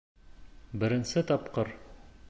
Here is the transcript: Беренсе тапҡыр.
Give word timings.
Беренсе 0.83 1.25
тапҡыр. 1.33 1.73